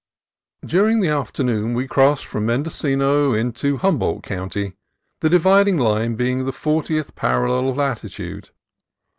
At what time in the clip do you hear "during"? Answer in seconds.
0.65-1.01